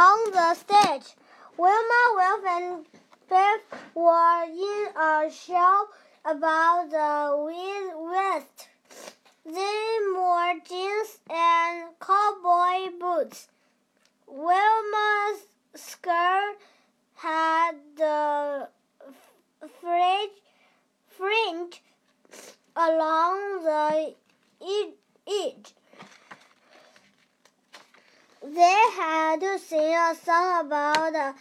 [0.00, 1.14] on the stage.
[1.58, 2.86] Wilma, Wilf, and
[3.28, 3.62] Biff
[3.94, 5.88] were in a show
[6.24, 8.68] about the Wild West.
[9.44, 13.48] They wore jeans and cowboy boots.
[14.26, 15.40] Wilma's
[15.74, 16.56] skirt
[17.16, 18.68] had the
[19.80, 20.40] fringe,
[21.08, 21.82] fringe
[22.74, 24.14] along the
[25.28, 25.74] edge.
[28.52, 31.34] They had to sing a song about the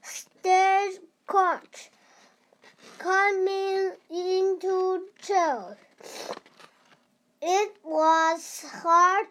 [0.00, 1.90] stagecoach
[2.98, 5.74] coming into town.
[7.42, 9.26] It was hard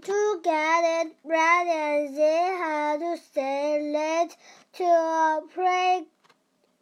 [0.00, 4.36] to get it right, and they had to stay late
[4.74, 6.06] to pre-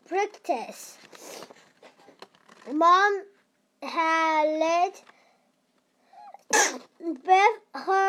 [0.07, 0.99] practice.
[2.71, 3.23] Mom
[3.83, 5.03] had late
[7.25, 8.02] Beth her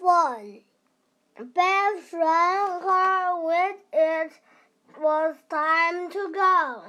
[0.00, 0.60] phone.
[1.54, 4.32] Beth rang her when it
[4.98, 6.82] was time to go.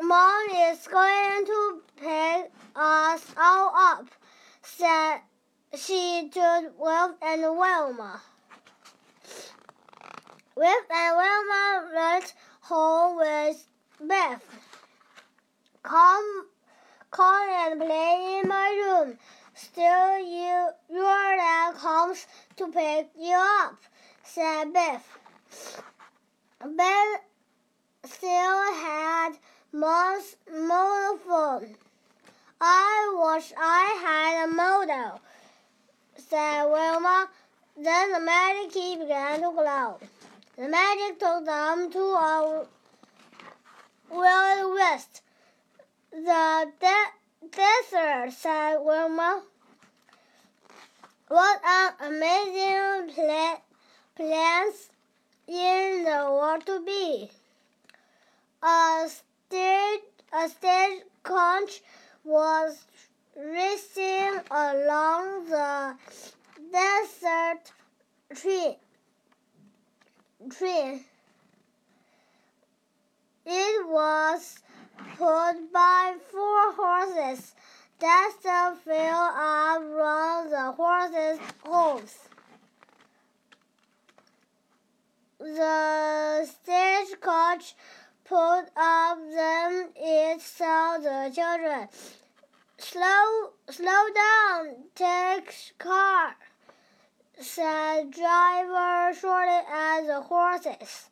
[0.00, 4.08] Mom is going to pick us all up,
[4.62, 5.18] said
[5.76, 8.20] she to Wilf and Wilma.
[10.56, 13.66] Wilf and Wilma went home with
[14.00, 14.44] Beth.
[15.82, 16.46] Come,
[17.10, 19.18] come and play in my room.
[19.54, 20.70] Still, you,
[22.04, 23.76] comes to pick you up,
[24.24, 25.06] said Beth.
[26.60, 27.20] Beth
[28.04, 29.30] still had
[29.72, 31.76] Mom's model phone.
[32.60, 35.20] I wish I had a model,
[36.16, 37.28] said Wilma.
[37.76, 39.98] Then the magic key began to glow.
[40.56, 42.66] The magic took them to a
[44.10, 45.22] Wild West.
[46.12, 49.42] The de- desert, said Wilma.
[51.28, 53.60] What an amazing pla-
[54.14, 54.90] place
[55.48, 57.30] in the world to be.
[58.62, 60.00] A stage,
[60.32, 61.82] a stagecoach
[62.24, 62.84] was
[63.34, 65.96] racing along the
[66.70, 67.72] desert
[68.34, 68.76] tree.
[70.50, 71.06] Tree.
[73.46, 74.58] It was
[75.16, 77.54] pulled by four horses.
[78.00, 78.34] That's
[78.84, 81.38] fell up from the horses'
[81.94, 82.18] hooves.
[85.38, 87.74] The stagecoach
[88.24, 91.88] pulled up, then it saw the children.
[92.78, 96.36] Slow, slow down, take car,
[97.38, 101.10] said driver shortly at the horses.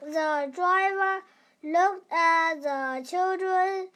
[0.00, 1.22] The driver
[1.62, 3.88] looked at the children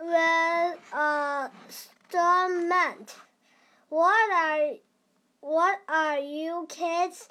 [0.00, 3.14] with astonishment.
[3.90, 4.74] What are,
[5.40, 7.26] what are you kids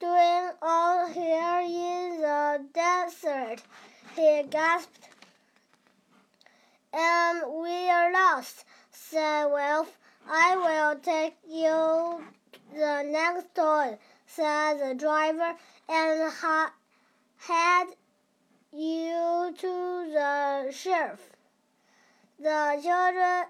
[0.00, 3.62] doing all here in the desert?
[4.16, 5.08] He gasped.
[6.92, 9.96] And we are lost, said Wolf.
[10.28, 12.24] I will take you
[12.74, 13.96] the next door,
[14.26, 15.54] said the driver,
[15.88, 16.72] and ha-
[17.38, 17.86] head
[18.72, 21.30] you to the sheriff.
[22.40, 23.44] The children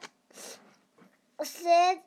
[1.43, 2.03] sit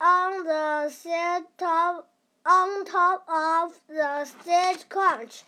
[0.00, 2.08] on the seat top
[2.46, 5.42] on top of the stage stagecoach.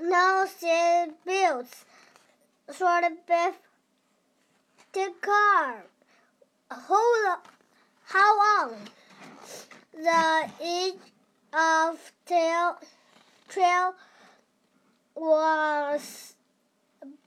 [0.00, 1.84] No seat belts.
[2.76, 3.54] Short Biff.
[4.92, 5.84] Take car.
[6.70, 7.38] Hold.
[8.06, 8.74] How on?
[9.92, 10.94] The edge
[11.52, 12.76] of tail
[13.48, 13.94] trail
[15.14, 16.34] was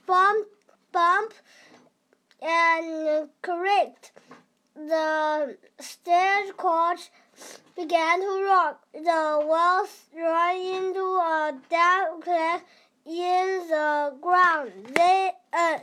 [0.05, 0.47] bump
[0.91, 1.33] bump
[2.41, 4.11] and creaked.
[4.77, 7.09] The stagecoach
[7.75, 8.85] began to rock.
[8.93, 12.63] The wheels ran into a dark crack
[13.03, 14.71] in the ground.
[14.93, 15.79] They uh,